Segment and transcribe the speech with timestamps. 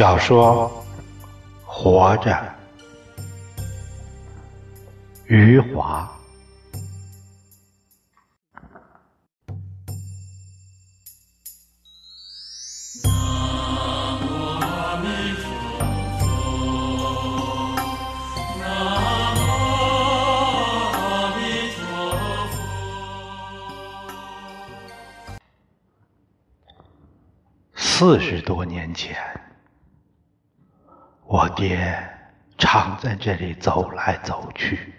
[0.00, 0.66] 小说
[1.66, 2.30] 《活着》，
[5.26, 6.10] 余华。
[27.76, 29.14] 四十多年前，
[31.30, 32.10] 我爹
[32.58, 34.92] 常在这里走来走去。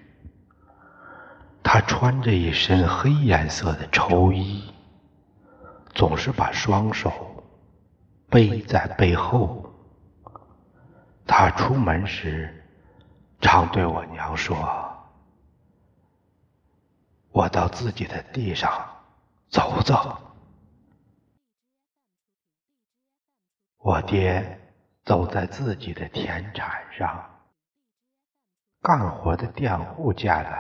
[1.62, 4.74] 他穿着一身黑颜色的绸衣，
[5.94, 7.44] 总是把双手
[8.30, 9.70] 背在背后。
[11.28, 12.66] 他出门时
[13.42, 14.56] 常对我娘说
[17.32, 18.72] ：“我到自己的地上
[19.50, 20.18] 走走。”
[23.84, 24.61] 我爹
[25.04, 27.30] 走在自己的田产上，
[28.82, 30.52] 干活的佃户见了，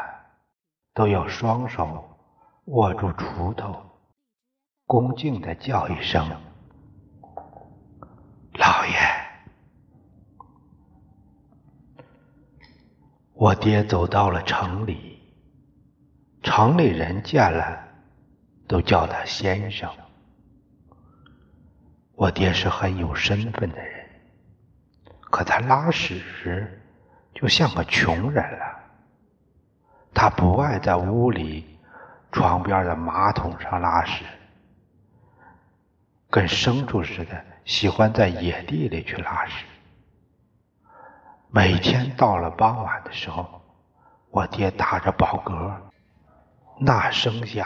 [0.93, 2.17] 都要双手
[2.65, 3.83] 握住锄头，
[4.85, 6.27] 恭敬的叫一声
[8.53, 8.93] “老爷”。
[13.33, 15.19] 我爹走到了城里，
[16.43, 17.87] 城里人见了，
[18.67, 19.89] 都叫他先生。
[22.13, 24.00] 我爹是很有身份的人，
[25.31, 26.79] 可他拉屎时
[27.33, 28.79] 就像个穷人了。
[30.13, 31.79] 他不爱在屋里
[32.31, 34.25] 床边的马桶上拉屎，
[36.29, 39.65] 跟牲畜似的，喜欢在野地里去拉屎。
[41.49, 43.61] 每天到了傍晚的时候，
[44.29, 45.73] 我爹打着饱嗝，
[46.77, 47.65] 那声响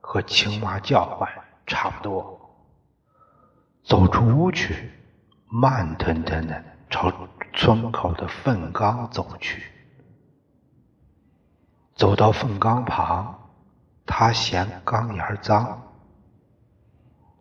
[0.00, 1.30] 和青蛙叫唤
[1.66, 2.40] 差不多。
[3.84, 4.90] 走出屋去，
[5.46, 7.12] 慢吞吞的朝
[7.52, 9.72] 村口的粪缸走去。
[11.94, 13.34] 走到粪缸旁，
[14.04, 15.82] 他嫌缸沿脏，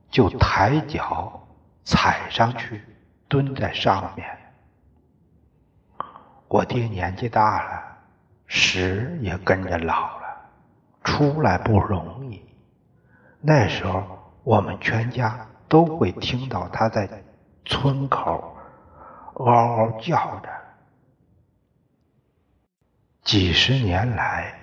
[0.10, 1.48] 就抬脚
[1.84, 2.82] 踩上去，
[3.28, 4.28] 蹲在上面。
[6.48, 7.98] 我爹年纪大了，
[8.48, 10.50] 屎也跟着老了，
[11.04, 12.42] 出来不容易。
[13.42, 14.04] 那时候，
[14.44, 15.48] 我们全家。
[15.68, 17.10] 都会听到他在
[17.66, 18.55] 村口
[19.36, 20.50] 嗷嗷叫着。
[23.24, 24.54] 几十年来，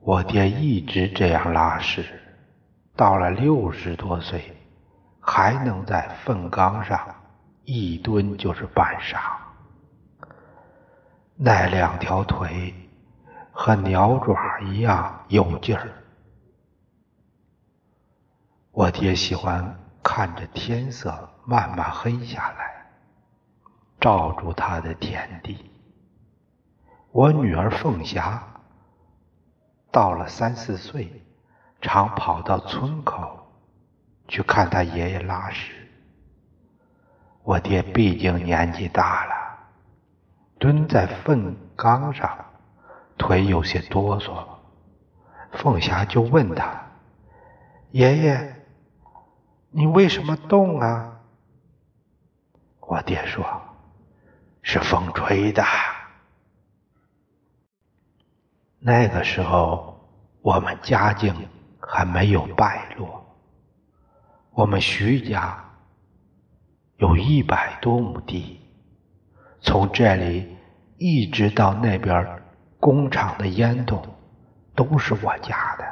[0.00, 2.04] 我爹一直这样拉屎，
[2.96, 4.56] 到了六十多岁，
[5.20, 7.14] 还能在粪缸上
[7.64, 9.18] 一蹲就是半晌，
[11.36, 12.74] 那两条腿
[13.52, 15.88] 和鸟爪一样有劲儿。
[18.70, 19.76] 我爹喜欢。
[20.02, 22.79] 看着天色慢慢黑下来，
[24.00, 25.70] 照住他的田地。
[27.12, 28.42] 我女儿凤霞
[29.90, 31.22] 到了三四岁，
[31.80, 33.52] 常跑到村口
[34.26, 35.72] 去看他爷爷拉屎。
[37.42, 39.58] 我爹毕竟年纪大了，
[40.58, 42.46] 蹲在粪缸上，
[43.18, 44.46] 腿有些哆嗦。
[45.52, 46.86] 凤霞就问他
[47.90, 48.56] ：“爷爷。”
[49.72, 51.20] 你为什么动啊？
[52.80, 53.44] 我爹说
[54.62, 55.62] ：“是风吹的。”
[58.78, 60.00] 那个时候，
[60.40, 61.34] 我们家境
[61.80, 63.24] 还没有败落。
[64.52, 65.62] 我们徐家
[66.96, 68.60] 有一百多亩地，
[69.60, 70.56] 从这里
[70.96, 72.42] 一直到那边
[72.78, 74.02] 工厂的烟囱，
[74.74, 75.84] 都是我家的。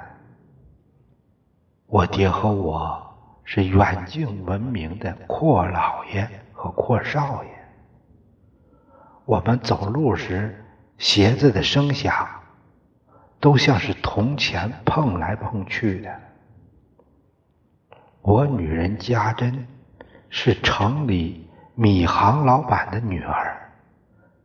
[1.87, 3.07] 我爹和我。
[3.51, 7.58] 是远近闻名的阔老爷和阔少爷。
[9.29, 10.65] 我们走路时，
[10.97, 12.27] 鞋子的声响
[13.39, 16.11] 都像是铜钱碰来碰去的。
[18.23, 19.69] 我女人家珍
[20.31, 23.71] 是城里米行老板的女儿，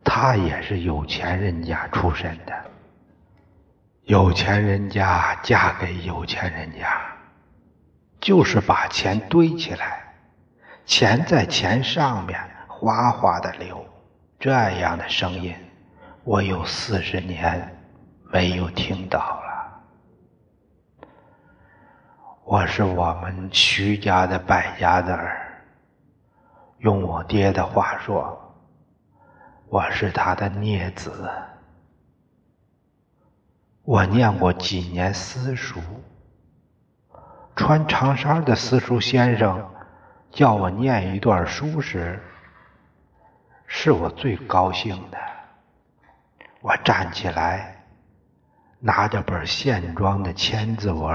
[0.04, 2.52] 她也是有钱人家出身的。
[4.02, 7.00] 有钱人家嫁给有钱人家。
[8.20, 10.12] 就是把钱堆起来，
[10.84, 12.38] 钱在钱上面
[12.68, 13.82] 哗哗的流，
[14.44, 15.56] 这样的声音，
[16.22, 17.74] 我有四十年
[18.30, 21.08] 没有听到了。
[22.44, 25.64] 我是我们徐家的败家子儿，
[26.76, 28.38] 用我爹的话说，
[29.70, 31.26] 我是他的孽子。
[33.82, 35.80] 我念过几年私塾。
[37.56, 39.66] 穿长衫的私塾先生
[40.30, 42.22] 叫我念一段书时，
[43.76, 45.18] 是我最高兴的。
[46.62, 47.84] 我站起来，
[48.78, 51.12] 拿着本线装的《千字文》，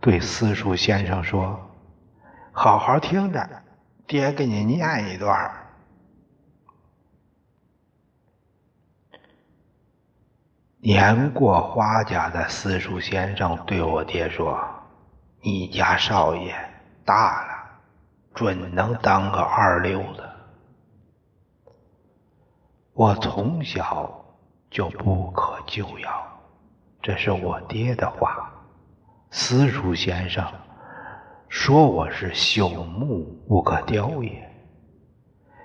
[0.00, 1.60] 对私塾先生说
[2.52, 3.48] ：“好好听着，
[4.06, 5.52] 爹给你念一段。”
[10.80, 14.58] 年过花甲的私塾先生对我爹说
[15.44, 16.54] ：“你家少爷
[17.04, 17.52] 大了，
[18.34, 20.28] 准能当个二流子。”
[22.94, 24.24] 我从小
[24.70, 26.26] 就不可救药，
[27.02, 28.52] 这是我爹的话。
[29.32, 30.46] 私塾先生
[31.48, 34.48] 说我是朽木不可雕也。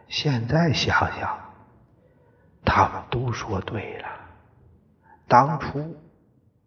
[0.07, 1.37] 现在想想，
[2.65, 4.07] 他们都说对了。
[5.27, 5.95] 当初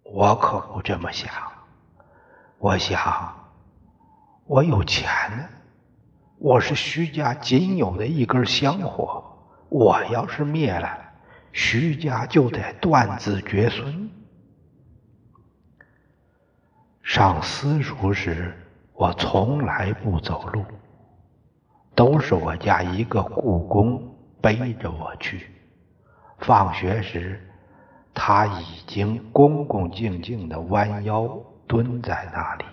[0.05, 1.29] 我可不这么想，
[2.59, 3.35] 我想
[4.47, 5.45] 我有钱呢，
[6.39, 9.32] 我是徐家仅有的一根香火，
[9.73, 10.99] 我要是灭了，
[11.51, 14.11] 徐家就得断子绝孙。
[17.03, 18.55] 上私塾时，
[18.93, 20.63] 我从来不走路，
[21.95, 25.51] 都是我家一个雇工背着我去。
[26.39, 27.41] 放学时。
[28.15, 31.27] 他已经恭恭敬敬地弯腰
[31.67, 32.65] 蹲在那里。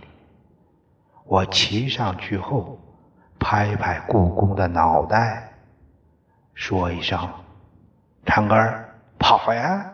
[1.23, 2.77] 我骑上去后，
[3.39, 5.48] 拍拍故宫的脑袋，
[6.59, 7.17] 说一声
[8.27, 9.93] ：“长根儿，跑呀！”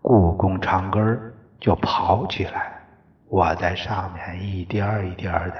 [0.00, 2.80] 故宫长根儿就跑起来，
[3.26, 5.56] 我在上面一颠儿一颠儿的，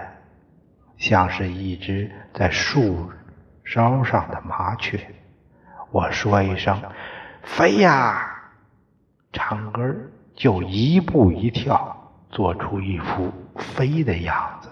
[0.96, 3.10] 像是一只在树
[3.64, 5.04] 梢上的麻雀。
[5.90, 6.81] 我说一声。
[7.42, 8.40] 飞呀，
[9.32, 14.70] 长根儿就一步一跳，做出一副飞的样子。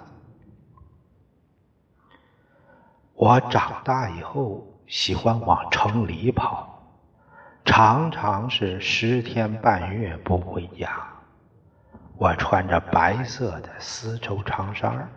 [3.22, 6.82] 我长大以后喜欢往城里跑，
[7.64, 10.90] 常常是十天半月不回家。
[12.16, 15.08] 我穿着白色的丝绸长衫，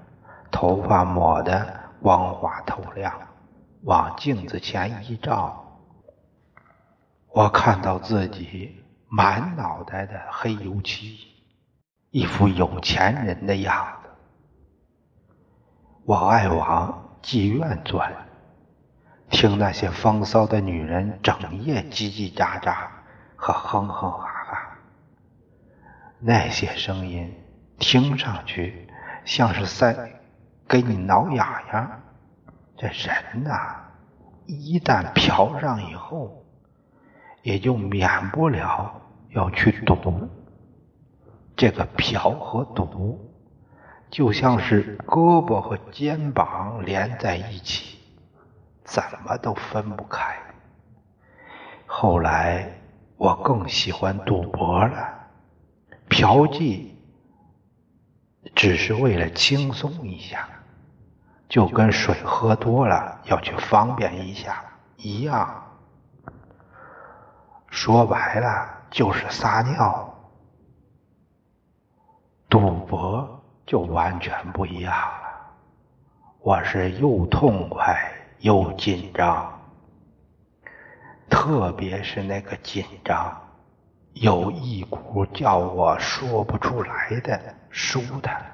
[0.51, 3.11] 头发抹得光滑透亮，
[3.85, 5.65] 往镜子前一照。
[7.29, 11.17] 我看到自己满脑袋的黑油漆，
[12.11, 14.09] 一副有钱人的样子。
[16.05, 18.13] 我爱往妓院钻，
[19.31, 22.75] 听那些风骚的女人整夜叽叽喳喳
[23.35, 24.77] 和哼哼哈哈，
[26.19, 27.33] 那些声音
[27.79, 28.87] 听上去
[29.25, 30.21] 像是在
[30.67, 32.01] 给你挠痒痒。
[32.77, 33.75] 这人呐，
[34.45, 36.43] 一旦嫖上以后。
[37.41, 38.99] 也就免不了
[39.29, 40.27] 要去赌，
[41.55, 43.24] 这个嫖和赌
[44.09, 47.99] 就像是胳膊和肩膀连在一起，
[48.83, 50.37] 怎么都分不开。
[51.85, 52.79] 后来
[53.17, 55.27] 我更喜欢赌博了，
[56.09, 56.91] 嫖妓
[58.53, 60.47] 只是为了轻松一下，
[61.49, 64.63] 就跟水喝多了要去方便一下
[64.97, 65.63] 一样。
[67.69, 70.17] 说白了就是撒尿，
[72.47, 73.34] 赌博
[73.65, 75.25] 就完全不一样了。
[76.39, 77.97] 我是又痛快
[78.39, 79.59] 又紧张，
[81.29, 83.35] 特别是那个紧张，
[84.13, 88.45] 有一股叫我说不出来的舒坦。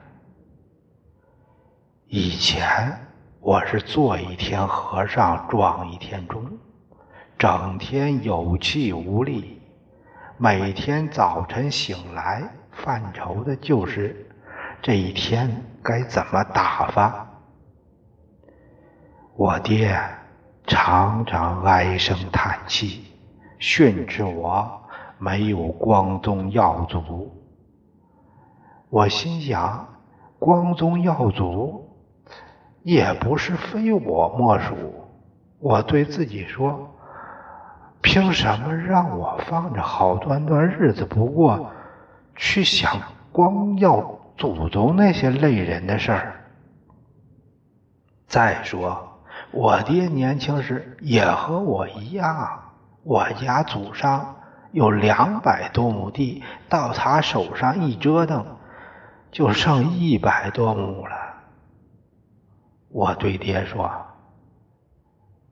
[2.07, 2.97] 以前
[3.39, 6.45] 我是做一天和尚撞一天钟。
[7.37, 9.59] 整天有气无力，
[10.37, 14.29] 每天早晨醒来犯愁的就是
[14.81, 17.27] 这一天该怎么打发。
[19.35, 19.95] 我爹
[20.65, 23.05] 常常唉声叹气，
[23.59, 24.81] 训斥我
[25.19, 27.31] 没有光宗耀祖。
[28.89, 29.87] 我心想，
[30.39, 31.87] 光宗耀祖
[32.81, 34.75] 也不是非我莫属。
[35.59, 36.87] 我对自己说。
[38.01, 41.69] 凭什么让我放着好端端日子不过，
[42.35, 42.99] 去想
[43.31, 46.45] 光耀祖宗那些累人的事儿？
[48.27, 49.21] 再说，
[49.51, 52.73] 我爹年轻时也和我一样，
[53.03, 54.35] 我家祖上
[54.71, 58.45] 有两百多亩地，到他手上一折腾，
[59.31, 61.15] 就剩一百多亩了。
[62.89, 63.91] 我对爹说：“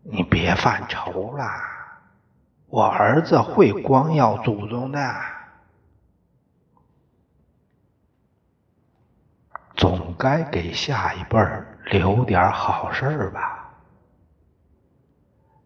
[0.04, 1.44] 你别犯愁了。”
[2.72, 5.00] 我儿子会光耀祖宗的，
[9.80, 13.66] 总该给下一辈儿留点好事儿吧。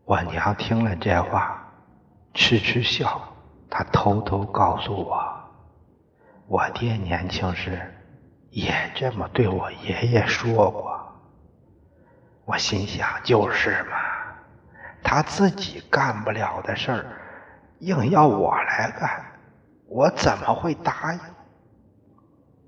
[0.05, 1.59] 我娘听了这话，
[2.35, 3.19] 痴痴笑。
[3.71, 5.17] 她偷偷告诉我，
[6.45, 7.91] 我爹年轻时
[8.51, 11.01] 也这么对我爷爷说过。
[12.45, 13.97] 我心想，就是嘛，
[15.01, 17.05] 他自己干不了的事儿，
[17.79, 19.25] 硬要我来干，
[19.87, 21.19] 我怎么会答应？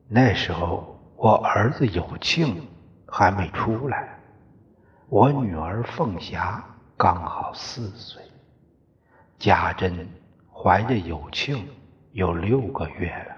[0.08, 2.68] 那时候我儿子有庆
[3.08, 4.20] 还没出来，
[5.08, 6.64] 我女儿凤霞
[6.98, 8.22] 刚好四岁，
[9.40, 10.08] 家珍
[10.54, 11.68] 怀着有庆
[12.12, 13.36] 有六个月了，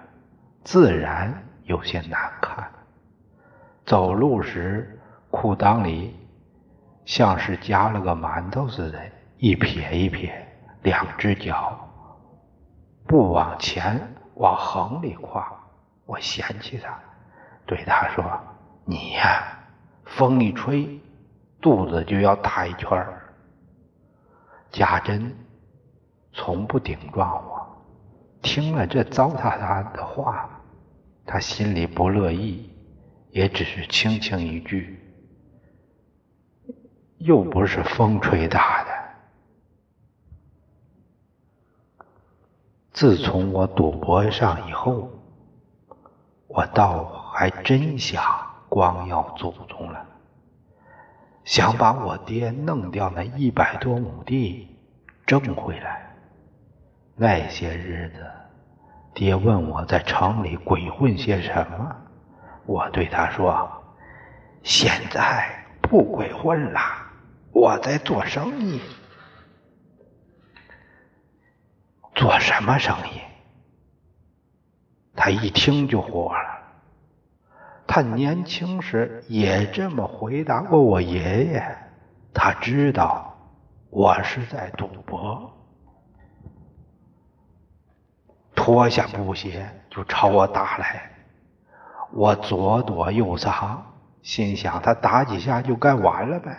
[0.64, 1.34] 自然
[1.66, 2.70] 有些难看，
[3.86, 6.16] 走路时裤裆里。
[7.06, 9.00] 像是夹了个馒头似的，
[9.38, 10.46] 一撇一撇，
[10.82, 11.80] 两只脚
[13.06, 13.98] 不往前，
[14.36, 15.50] 往横里跨。
[16.06, 17.00] 我嫌弃他，
[17.68, 18.24] 对他说
[18.86, 19.60] ：“你呀，
[20.06, 21.00] 风一吹，
[21.62, 23.36] 肚子就要大一圈儿。”
[24.72, 25.36] 贾珍
[26.34, 27.86] 从不顶撞我，
[28.42, 30.50] 听了这糟蹋他的话，
[31.26, 32.74] 他心里不乐意，
[33.32, 35.04] 也只是轻轻一句。
[37.18, 38.92] 又不是风吹大的。
[42.92, 45.10] 自从我赌博上以后，
[46.48, 48.24] 我倒还真想
[48.70, 50.06] 光耀祖宗了，
[51.44, 54.68] 想把我爹弄掉那一百多亩地
[55.26, 56.16] 挣回来。
[57.16, 58.26] 那些日子，
[59.14, 61.96] 爹问我在城里鬼混些什么，
[62.66, 63.70] 我对他说
[64.64, 66.80] ：“现在不鬼混了。”
[67.54, 68.80] 我在做生意，
[72.14, 73.20] 做什么生意？
[75.18, 76.60] 他一听就火了。
[77.88, 81.78] 他年轻时也这么回答过我爷爷。
[82.34, 83.36] 他知道
[83.90, 85.52] 我是在赌博，
[88.54, 91.10] 脱下布鞋就朝我打来。
[92.12, 93.84] 我左躲右藏，
[94.22, 96.56] 心想他打几下就该完了呗。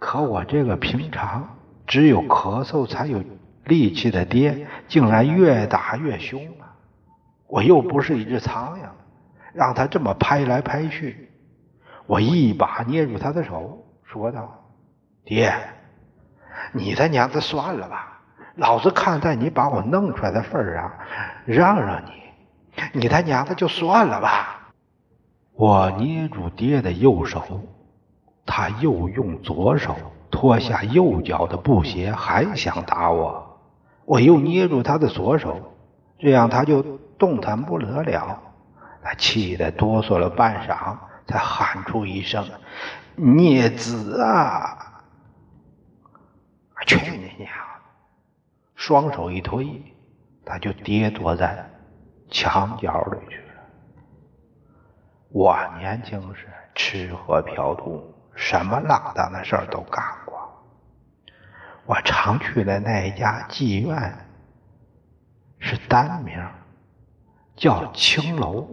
[0.00, 3.22] 可我这个平常只有咳嗽才有
[3.64, 6.40] 力气的爹，竟然越打越凶。
[7.48, 8.82] 我又不是一只苍蝇，
[9.52, 11.30] 让他这么拍来拍去。
[12.06, 14.64] 我一把捏住他的手，说道
[15.24, 15.52] ：“爹，
[16.72, 18.20] 你他娘的算了吧！
[18.54, 20.92] 老子看在你把我弄出来的份上，
[21.46, 24.70] 让让你，你他娘的就算了吧。”
[25.56, 27.42] 我捏住爹的右手。
[28.50, 29.94] 他又用左手
[30.30, 33.60] 脱下右脚的布鞋，还想打我。
[34.06, 35.77] 我又捏住他的左手，
[36.18, 36.82] 这样他就
[37.18, 38.42] 动弹不得了。
[39.02, 42.44] 他气得哆嗦了半晌，才喊出一声
[43.16, 45.02] ：“孽子啊！”
[46.86, 47.50] 去你娘！
[48.74, 49.82] 双手一推，
[50.44, 51.70] 他就跌坐在
[52.30, 53.62] 墙角里去了。
[55.30, 58.14] 我年轻时吃喝嫖赌。
[58.40, 60.38] 什么浪荡的事都干过。
[61.86, 64.27] 我常去的那一家妓院
[65.58, 66.38] 是单名，
[67.56, 68.68] 叫青楼，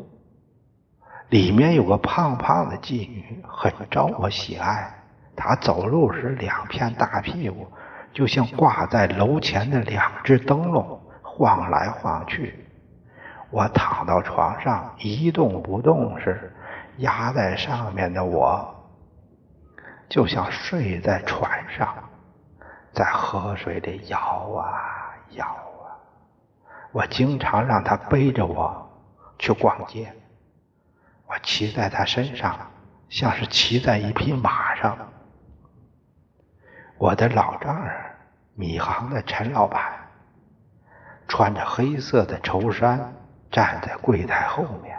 [1.30, 4.94] 里面有个胖胖的妓女，很招我喜爱。
[5.36, 7.68] 她走路时两片大屁股
[8.14, 12.66] 就像挂在楼前的两只灯笼，晃来晃去。
[13.50, 16.56] 我躺到床上一动不动时，
[16.98, 18.74] 压在上面的我。
[20.08, 21.94] 就像睡在船上，
[22.94, 24.70] 在河水里摇啊
[25.32, 25.75] 摇啊。
[26.96, 28.90] 我经常让他背着我
[29.38, 30.14] 去逛街，
[31.28, 32.58] 我骑在他身上，
[33.10, 34.98] 像是骑在一匹马上。
[36.98, 37.94] 我的老丈人，
[38.54, 39.84] 米行的陈老板，
[41.28, 43.14] 穿着黑色的绸衫，
[43.52, 44.98] 站在柜台后面。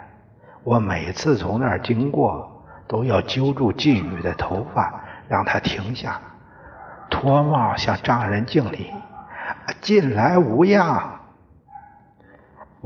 [0.63, 2.53] 我每次从那儿经过。
[2.87, 6.21] 都要揪住妓女的头发，让她停下，
[7.09, 8.93] 脱帽向丈人敬礼，
[9.81, 11.16] 近来无恙。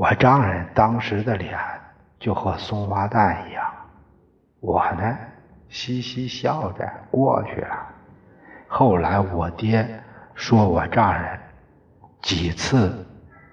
[0.02, 1.56] 我丈人当时的脸
[2.18, 3.64] 就和松花蛋一样，
[4.58, 5.16] 我呢
[5.68, 7.86] 嘻嘻笑着过去了。
[8.66, 10.02] 后来我爹
[10.34, 11.38] 说我丈人
[12.20, 13.06] 几次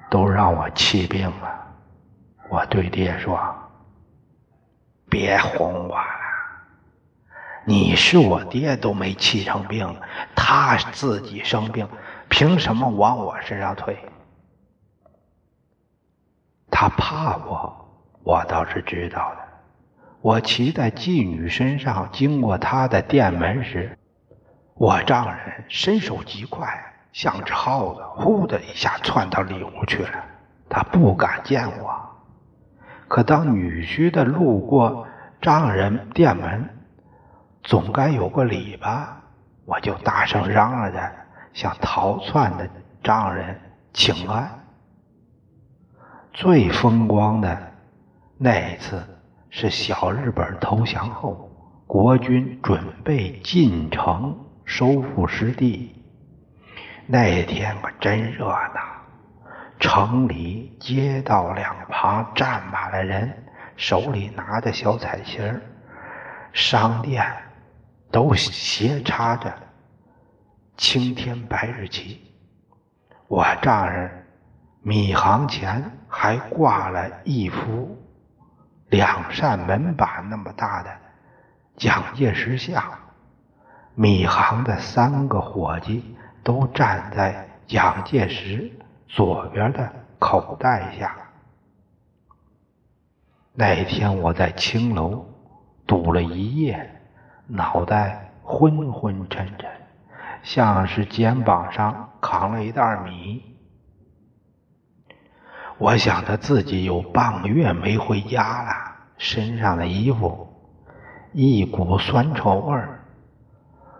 [0.09, 1.67] 都让我气病了，
[2.49, 3.39] 我对爹说
[5.07, 6.03] ：“别哄我了。”
[7.63, 9.95] 你是我爹都没气成病，
[10.35, 11.87] 他自己生病，
[12.27, 13.95] 凭什么往我身上推？
[16.81, 17.89] 他怕我，
[18.23, 19.37] 我倒是知道的。
[20.21, 23.99] 我骑在妓女身上经过他的店门时，
[24.75, 26.69] 我丈人身手极快，
[27.11, 30.23] 像只耗子，呼的一下窜到里屋去了。
[30.69, 31.99] 他不敢见我。
[33.09, 35.05] 可当女婿的路过
[35.41, 36.69] 丈人店门，
[37.61, 39.17] 总该有个礼吧？
[39.65, 41.11] 我就大声嚷嚷着
[41.51, 42.65] 向逃窜的
[43.03, 43.59] 丈人
[43.91, 44.58] 请安。
[46.39, 47.73] 最风光的
[48.37, 49.03] 那一次
[49.49, 51.51] 是小日本投降后，
[51.85, 55.93] 国军准备进城收复失地。
[57.05, 58.79] 那一天可真热闹。
[59.81, 63.43] 城里街道两旁站满了人，
[63.75, 65.61] 手里拿着小彩旗儿
[66.53, 67.21] 商店
[68.11, 69.53] 都斜插着
[70.77, 72.21] 青天白日旗。
[73.27, 74.09] 我丈人
[74.81, 77.97] 米行前还挂了一幅
[78.89, 80.89] 两扇门板那么大的
[81.77, 82.83] 蒋介石像，
[83.95, 88.71] 米行的三个伙计都站在蒋介石。
[89.11, 91.15] 左边的口袋下。
[93.55, 95.25] 那天我在青楼
[95.87, 97.01] 堵了一夜，
[97.47, 99.67] 脑袋昏昏沉沉，
[100.43, 103.48] 像是肩膀上扛了一袋米。
[105.79, 108.71] 我想着自己有半个月没回家了，
[109.17, 110.47] 身上的衣服
[111.33, 112.99] 一股酸臭味儿，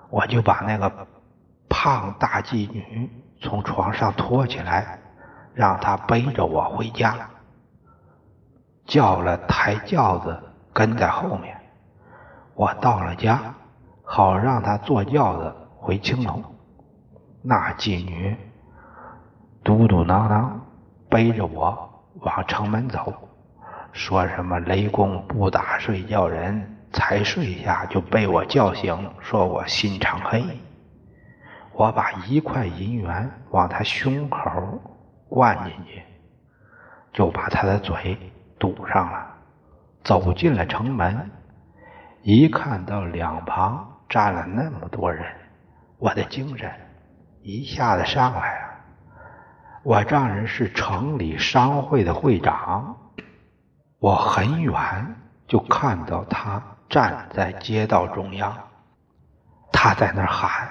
[0.09, 1.07] 我就把那个
[1.69, 3.10] 胖大妓女
[3.41, 4.99] 从床上拖起来。
[5.56, 7.17] 让她背着我回家，
[8.86, 11.60] 叫了抬轿子跟在后面。
[12.54, 13.54] 我到了家，
[14.04, 16.41] 好让她坐轿子回青楼。
[17.41, 18.38] 那妓女
[19.62, 20.49] 嘟嘟囔囔
[21.10, 23.13] 背着我往城门走，
[23.91, 30.43] 说什么雷公不打睡觉人，才睡下就被我叫醒，说我心肠黑。
[31.74, 34.39] 我把一块银元往他胸口。
[35.32, 36.02] 灌进去，
[37.13, 38.17] 就把他的嘴
[38.58, 39.28] 堵上了。
[40.04, 41.30] 走进了城门，
[42.24, 45.24] 一看到两旁站了那么多人，
[46.00, 46.67] 我的精神
[47.43, 48.68] 一下子上来了。
[49.84, 52.98] 我丈人是城里商会的会长，
[54.00, 55.15] 我很远
[55.48, 58.56] 就看到他站在街道中央，
[59.72, 60.70] 他在那儿喊：“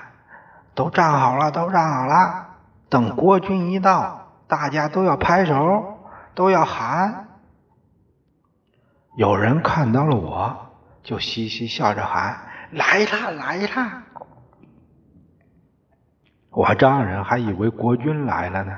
[0.74, 2.46] 都站好了，都站好了，
[2.88, 5.98] 等国军一到。”大家都要拍手，
[6.34, 7.28] 都要喊。
[9.14, 10.70] 有人看到了我，
[11.02, 14.04] 就嘻嘻笑着喊：“来啦，来啦！”
[16.48, 18.72] 我丈人还以为国军来了呢，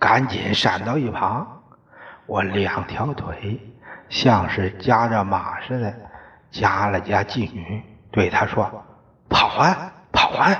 [0.00, 1.62] 赶紧闪到一旁。
[2.26, 3.60] 我两条腿
[4.08, 5.94] 像是夹着马似的
[6.50, 8.84] 夹了夹妓女，对她说
[9.30, 10.50] ：“跑啊，跑啊！”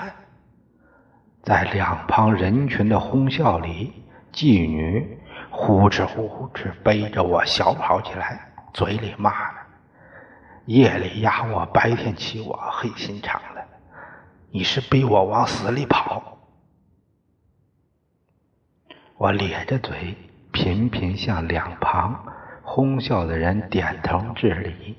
[1.43, 3.97] 在两旁人群的哄笑里。
[4.33, 5.19] 妓女
[5.51, 9.57] 呼哧呼哧背着我小跑起来，嘴里骂着
[10.67, 13.65] ：“夜里压我，白天骑我，黑心肠的！
[14.53, 16.23] 你是逼我往死里跑！”
[19.21, 20.17] 我咧着嘴，
[20.51, 22.25] 频频向两旁
[22.63, 24.97] 哄笑的人点头致礼。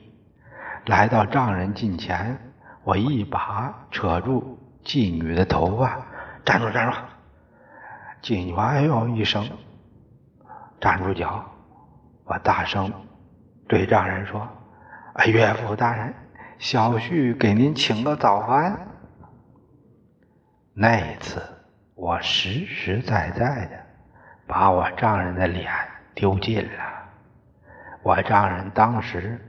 [0.86, 2.38] 来到丈人近前，
[2.84, 6.06] 我一把扯住妓女的头发
[6.46, 6.96] ：“站住，站住！”
[8.22, 9.44] 妓女哎呦一声，
[10.80, 11.44] 站住脚。
[12.26, 12.94] 我大声
[13.68, 14.48] 对丈人说
[15.18, 16.14] ：“哎，岳父大人，
[16.60, 18.88] 小婿给您请个早饭。”
[20.78, 21.42] 那一次，
[21.96, 23.81] 我实实在在的
[24.52, 25.72] 把我丈人的脸
[26.14, 26.84] 丢尽了。
[28.04, 29.40] 我丈人当时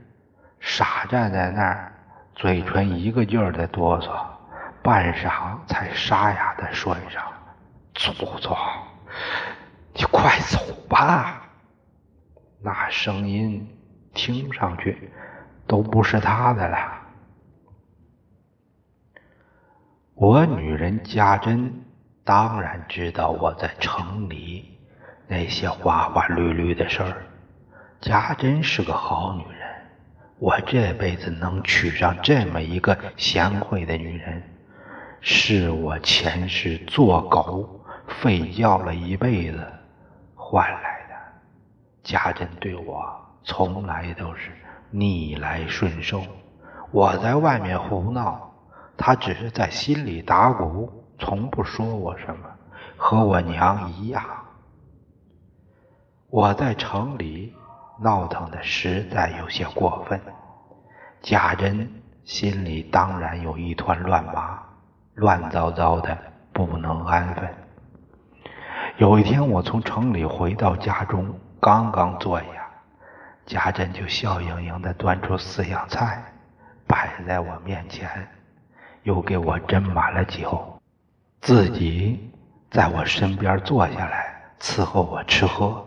[0.61, 1.91] 傻站在那儿，
[2.35, 4.25] 嘴唇一个劲儿的哆嗦，
[4.81, 7.21] 半晌才沙哑的说一声。
[7.93, 8.55] 祖宗，
[9.93, 11.49] 你快走吧！
[12.61, 13.67] 那声音
[14.13, 15.11] 听上去
[15.67, 17.01] 都不是他的了。
[20.15, 21.83] 我女人家珍
[22.23, 24.72] 当然知道我在城里
[25.27, 27.25] 那些花花绿绿的事儿。
[28.01, 29.67] 家珍是个好女人，
[30.39, 34.43] 我这辈子能娶上这么一个贤惠的女人，
[35.21, 37.79] 是我前世做狗。
[38.05, 39.65] 费教了一辈子
[40.35, 41.15] 换来的，
[42.03, 44.51] 家珍对我从来都是
[44.91, 46.21] 逆来顺受。
[46.91, 48.53] 我在外面胡闹，
[48.97, 52.45] 她只是在心里打鼓，从不说我什么，
[52.97, 54.21] 和我娘一样。
[56.33, 57.53] 我在城里
[57.99, 60.19] 闹腾的实在有些过分，
[61.21, 61.87] 家珍
[62.25, 64.59] 心里当然有一团乱麻。
[65.13, 66.17] 乱糟糟的，
[66.51, 67.47] 不能安分。
[68.97, 72.47] 有一天，我从城里回到家中，刚刚坐下，
[73.45, 76.19] 家珍就笑盈盈地端出四样菜，
[76.87, 78.09] 摆在我面前，
[79.03, 80.81] 又给我斟满了酒，
[81.41, 82.33] 自己
[82.71, 85.85] 在我身边坐下来伺候我吃喝。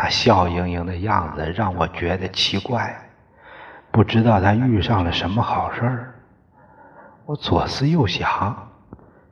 [0.00, 2.98] 他笑盈盈的样子让我觉得奇怪，
[3.90, 6.14] 不知道他遇上了什么好事儿。
[7.26, 8.70] 我左思右想，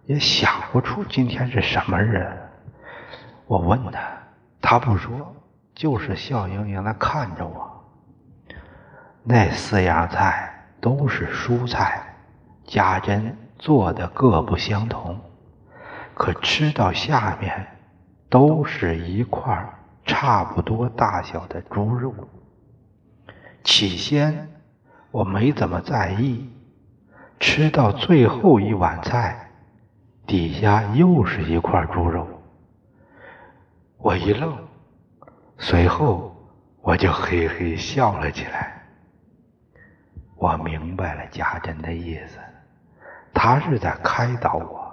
[0.05, 2.31] 也想不出今天是什么日。
[3.47, 3.99] 我问他，
[4.61, 5.35] 他不说，
[5.75, 7.83] 就是笑盈盈的看着我。
[9.25, 10.53] 那四样菜
[10.83, 12.15] 都是蔬菜，
[12.67, 15.19] 家珍做的各不相同，
[16.13, 17.67] 可吃到下面
[18.29, 19.78] 都是一块儿
[20.09, 22.13] 差不多大小的猪肉。
[23.63, 24.49] 起先
[25.13, 26.51] 我没怎么在意。
[27.41, 29.49] 吃到最后一碗菜，
[30.27, 32.27] 底下又是一块猪肉，
[33.99, 34.59] 我一愣，
[35.57, 36.35] 随后
[36.81, 38.83] 我就嘿嘿笑了起来。
[40.35, 42.39] 我明白了家珍的意思，
[43.33, 44.93] 他是在开导我。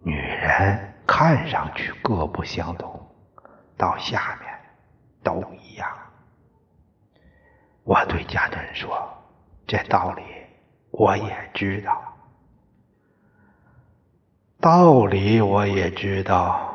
[0.00, 3.07] 女人看上去各不相同，
[3.78, 4.52] 到下面
[5.22, 5.88] 都一样。
[7.84, 9.08] 我对家珍说
[9.66, 10.22] ：“这道理。”
[10.90, 12.16] 我也知道，
[14.58, 16.74] 道理我也知道。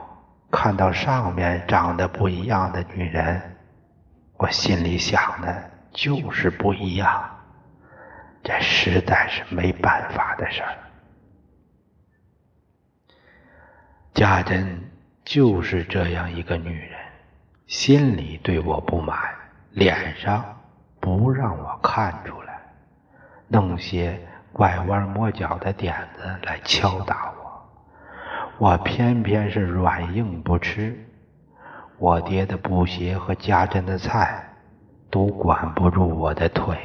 [0.49, 3.57] 看到上面长得不一样的女人，
[4.37, 7.37] 我心里想的就是不一样。
[8.43, 10.77] 这实在是没办法的事儿。
[14.13, 14.91] 家珍
[15.25, 16.99] 就是这样一个女人，
[17.65, 19.17] 心里对我不满，
[19.71, 20.43] 脸上
[20.99, 22.59] 不让我看出来。
[23.47, 24.19] 弄些
[24.51, 27.61] 拐弯抹角的点子来敲打我，
[28.57, 30.97] 我偏偏是软硬不吃。
[31.97, 34.43] 我爹的布鞋和家珍的菜
[35.09, 36.77] 都管不住我的腿，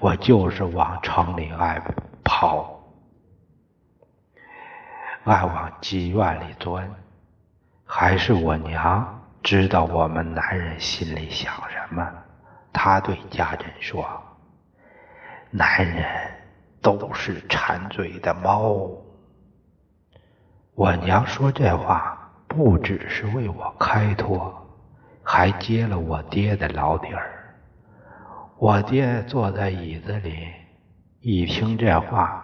[0.00, 1.80] 我就是往城里爱
[2.22, 2.78] 跑，
[5.24, 6.90] 爱往妓院里钻。
[7.94, 12.10] 还是我娘知道我们男人心里想什么，
[12.72, 14.02] 她对家珍说。
[15.50, 16.02] 男人
[16.80, 18.88] 都是馋嘴的猫。
[20.74, 24.66] 我娘说这话不只是为我开脱，
[25.22, 27.54] 还揭了我爹的老底儿。
[28.56, 30.46] 我爹坐在椅子里，
[31.20, 32.42] 一听这话，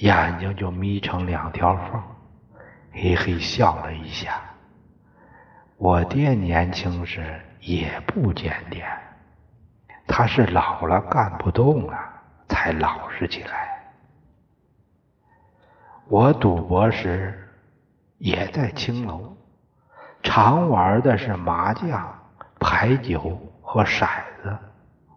[0.00, 2.02] 眼睛就眯成两条缝，
[2.92, 4.40] 嘿嘿笑了一下。
[5.76, 8.86] 我爹年轻时也不检点。
[10.06, 11.98] 他是老了干不动了，
[12.48, 13.82] 才老实起来。
[16.08, 17.48] 我赌博时
[18.18, 19.34] 也在青楼，
[20.22, 22.14] 常玩的是麻将、
[22.60, 24.06] 牌九和骰
[24.42, 24.58] 子。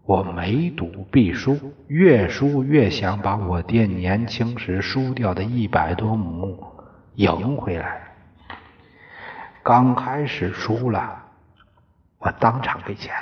[0.03, 6.74] 我每赌必输，越输越想把我爹年轻时输掉的一百多亩
[7.15, 8.01] 赢回来。
[9.63, 11.23] 刚开始输了，
[12.19, 13.13] 我当场给钱。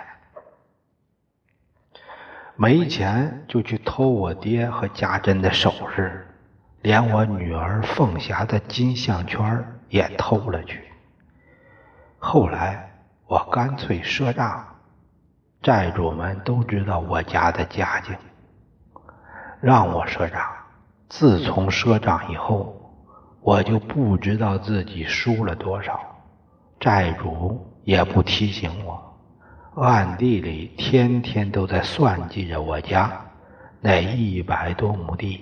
[2.56, 6.28] 没钱就去偷我爹和家珍的首饰，
[6.82, 10.84] 连我女儿凤霞的金项圈也偷了去。
[12.20, 12.92] 后来
[13.26, 14.68] 我干脆赊账，
[15.62, 18.16] 债主们都知道我家的家境，
[19.60, 20.42] 让我赊账。
[21.10, 22.83] 自从赊账以后，
[23.44, 26.00] 我就不知道自己输了多少，
[26.80, 29.02] 债主也不提醒我。
[29.76, 33.12] 暗地里天天都在算计着我家
[33.82, 35.42] 那一百多亩地，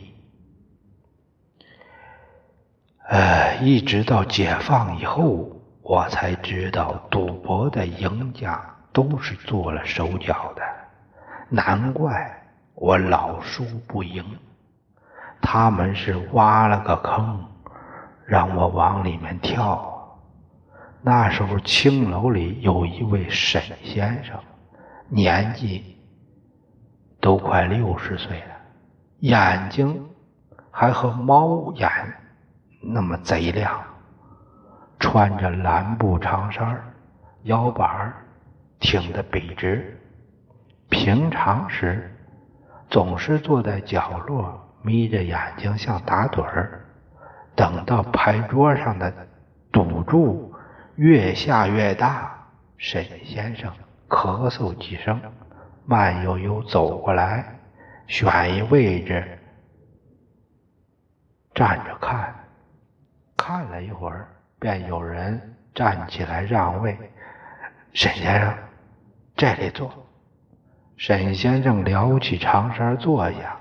[3.10, 8.60] 呃，一直到解放以后，我才知道赌博的赢家
[8.92, 10.64] 都是做了手脚的，
[11.50, 12.42] 难怪
[12.74, 14.26] 我老输不赢。
[15.40, 17.44] 他们是挖了个坑，
[18.32, 20.17] 让我往里面跳。
[21.02, 24.39] 那时候青楼里有一位沈先生，
[25.10, 25.98] 年纪
[27.20, 28.56] 都快六十岁了，
[29.20, 30.08] 眼睛
[30.72, 31.91] 还和猫眼
[32.82, 33.84] 那么贼亮，
[34.98, 36.82] 穿着蓝布长衫，
[37.44, 38.13] 腰板
[38.80, 40.00] 挺得笔直。
[40.88, 42.17] 平常时
[42.89, 46.81] 总是坐在角落，眯着眼睛像打盹儿。
[47.56, 49.14] 等到牌桌上的
[49.72, 50.50] 赌注。
[50.98, 52.32] 越下越大，
[52.78, 53.72] 沈先生
[54.08, 55.20] 咳嗽几声，
[55.86, 57.56] 慢悠悠走过来，
[58.08, 59.40] 选一位置，
[61.56, 62.36] 站着看，
[63.38, 64.28] 看了一会儿，
[64.60, 66.96] 便有人站起来让位。
[67.94, 68.54] 沈先生，
[69.36, 69.92] 这里坐。
[70.98, 73.58] 沈先生撩起长衫坐下，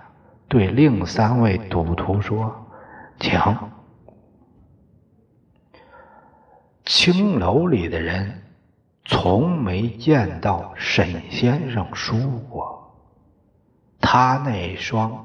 [0.47, 2.55] 对另三位赌徒说
[3.19, 3.41] ：“请。”
[6.93, 8.43] 青楼里的人
[9.05, 12.93] 从没见到沈先生输过，
[14.01, 15.25] 他那双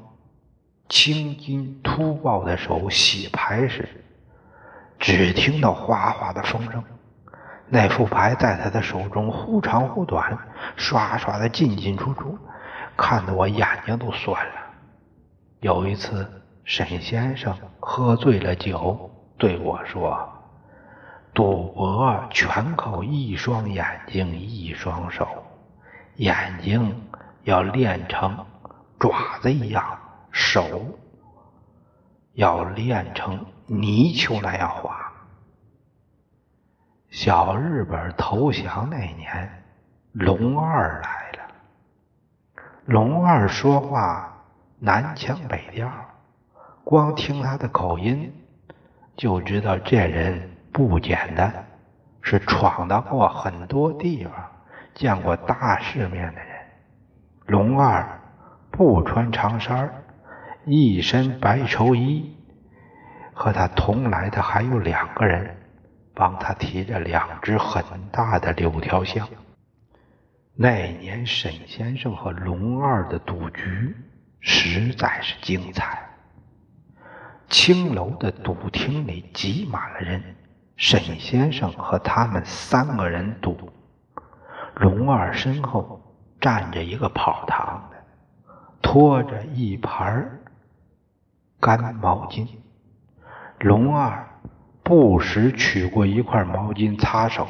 [0.88, 3.88] 青筋突暴的手洗牌时，
[5.00, 6.80] 只听到哗哗的风声，
[7.68, 10.38] 那副牌在他的手中忽长忽短，
[10.76, 12.38] 刷刷的进进出出，
[12.96, 14.52] 看得我眼睛都酸了。
[15.58, 16.30] 有一次，
[16.62, 20.32] 沈先生喝醉了酒，对我说。
[21.36, 25.28] 赌博全靠一双眼睛，一双手。
[26.14, 26.98] 眼睛
[27.42, 28.46] 要练成
[28.98, 29.98] 爪子一样，
[30.30, 30.98] 手
[32.32, 35.12] 要练成泥鳅那样滑。
[37.10, 39.62] 小日本投降那年，
[40.12, 41.54] 龙二来了。
[42.86, 44.42] 龙二说话
[44.78, 45.92] 南腔北调，
[46.82, 48.32] 光听他的口音
[49.18, 50.55] 就知道这人。
[50.76, 51.64] 不简单，
[52.20, 54.32] 是闯荡过很多地方、
[54.92, 56.66] 见过大世面的人。
[57.46, 58.20] 龙二
[58.70, 59.90] 不穿长衫
[60.66, 62.30] 一身白绸衣，
[63.32, 65.56] 和他同来的还有两个人，
[66.12, 69.26] 帮他提着两只很大的柳条箱。
[70.54, 73.96] 那年沈先生和龙二的赌局
[74.40, 76.06] 实在是精彩，
[77.48, 80.22] 青楼的赌厅里挤满了人。
[80.76, 83.72] 沈先生和他们三个人赌，
[84.74, 86.02] 龙二身后
[86.38, 87.96] 站着一个跑堂的，
[88.82, 90.38] 拖着一盘
[91.58, 92.46] 干毛巾。
[93.58, 94.28] 龙二
[94.82, 97.46] 不时取过一块毛巾擦手，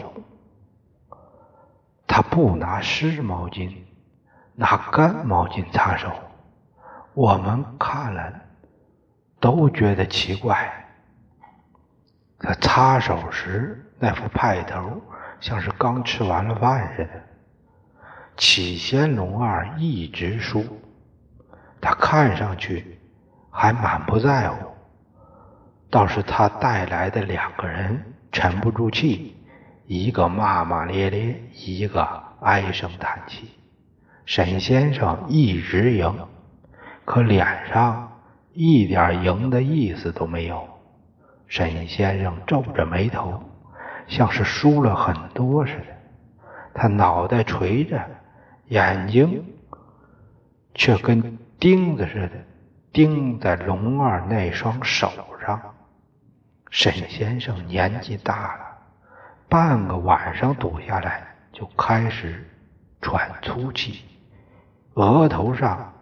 [2.07, 3.77] 他不拿湿毛巾，
[4.55, 6.13] 拿干毛巾擦手。
[7.13, 8.33] 我们看了
[9.41, 10.86] 都觉得奇怪。
[12.39, 15.03] 他擦手时那副派头，
[15.41, 17.11] 像是刚吃完了饭似的。
[18.37, 20.65] 起先龙二一直输，
[21.81, 22.99] 他看上去
[23.51, 24.67] 还满不在乎。
[25.89, 29.35] 倒是他带来的两个人沉不住气，
[29.87, 33.51] 一个骂骂咧咧，一个唉声叹气。
[34.27, 36.27] 沈先生一直赢，
[37.07, 38.21] 可脸上
[38.53, 40.69] 一点赢的意思都没有。
[41.49, 43.41] 沈先生皱着眉头，
[44.09, 45.87] 像是输了很多似的。
[46.75, 48.05] 他脑袋垂着，
[48.67, 49.45] 眼睛
[50.75, 52.33] 却跟钉子似的
[52.93, 55.09] 钉在龙二那双手
[55.41, 55.61] 上。
[56.71, 58.65] 沈先生年纪大了，
[59.49, 62.45] 半个晚上赌下来就开始
[63.01, 64.05] 喘粗气，
[64.95, 65.93] 额头上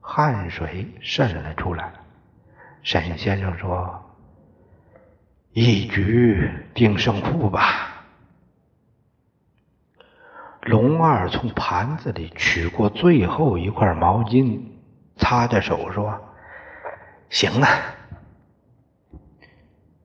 [0.00, 1.92] 汗水渗了出来。
[2.82, 4.00] 沈先生说。
[5.54, 8.04] 一局定胜负吧。
[10.62, 14.60] 龙二从盘子里取过最后一块毛巾，
[15.16, 16.20] 擦着手说
[17.30, 17.68] ：“行了。”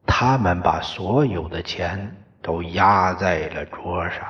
[0.06, 4.28] 他们把所有的钱都压在了桌上，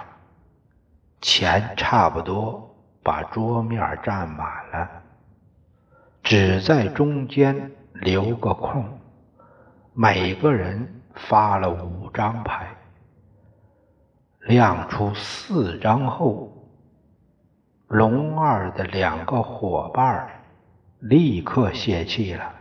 [1.20, 4.90] 钱差不多把桌面占满了，
[6.24, 9.02] 只在中间留个空，
[9.94, 10.96] 每个人。
[11.28, 12.76] 发了五张牌，
[14.40, 16.52] 亮出四张后，
[17.88, 20.30] 龙二的两个伙伴
[21.00, 22.52] 立刻泄气了，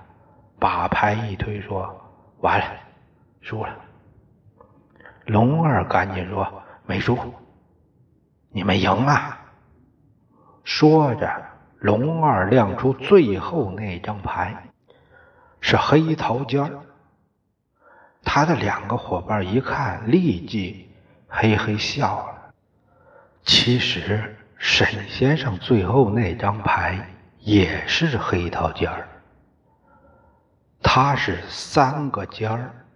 [0.58, 1.88] 把牌一推说
[2.42, 2.66] ：“完了，
[3.40, 3.74] 输了。”
[5.24, 6.46] 龙二赶紧说
[6.84, 7.16] ：“没输，
[8.50, 9.38] 你们赢了。”
[10.64, 11.30] 说着，
[11.78, 14.68] 龙二亮出最后那张牌，
[15.60, 16.80] 是黑桃尖儿。
[18.24, 20.90] 他的两个伙伴一看，立即
[21.28, 22.52] 嘿嘿笑了。
[23.42, 29.08] 其实沈先生最后那张牌也是黑桃尖儿，
[30.82, 32.86] 他是三个尖儿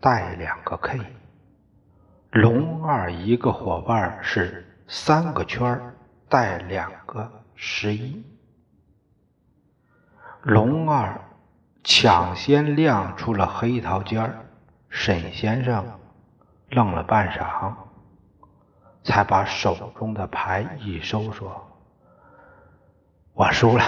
[0.00, 1.00] 带两个 K。
[2.30, 5.94] 龙二一个伙伴是三个圈儿
[6.28, 8.24] 带两个十一。
[10.42, 11.20] 龙二
[11.82, 14.44] 抢先亮出了黑桃尖儿。
[14.88, 15.84] 沈先生
[16.70, 17.72] 愣了半晌，
[19.04, 21.66] 才把手中的牌一收，说
[23.34, 23.84] ：“我输了。”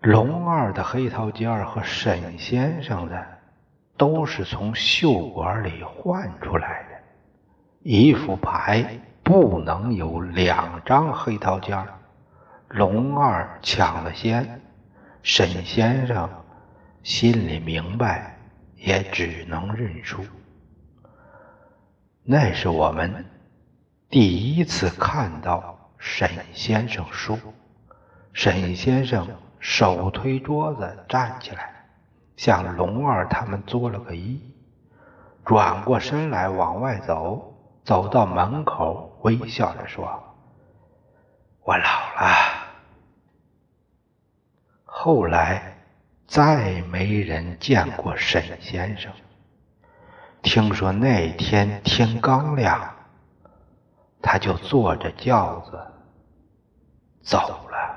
[0.00, 3.26] 龙二的黑桃尖和沈先生的
[3.98, 6.88] 都是从绣馆里换出来的。
[7.82, 11.86] 一副牌不能有两张黑桃尖
[12.68, 14.62] 龙二抢了先，
[15.22, 16.30] 沈先生
[17.02, 18.38] 心里明白，
[18.76, 20.24] 也只能认输。
[22.22, 23.24] 那是我们
[24.08, 27.38] 第一次看到沈先生输。
[28.32, 29.26] 沈先生。
[29.62, 31.84] 手推桌子，站起来，
[32.34, 34.40] 向龙二他们作了个揖，
[35.44, 40.34] 转过身来往外走，走到门口，微笑着说
[41.62, 42.24] ：“我老了。”
[44.86, 45.76] 后来
[46.30, 49.12] 再没人见过沈先生。
[50.42, 52.94] 听说那天天刚亮，
[54.22, 55.72] 他就坐着轿子
[57.20, 57.36] 走
[57.68, 57.89] 了。